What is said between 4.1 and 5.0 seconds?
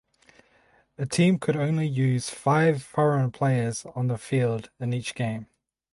field in